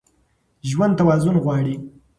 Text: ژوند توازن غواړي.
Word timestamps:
ژوند 0.69 0.93
توازن 0.99 1.35
غواړي. 1.43 1.75